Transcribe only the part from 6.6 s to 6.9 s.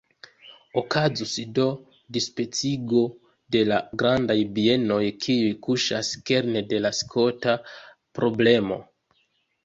de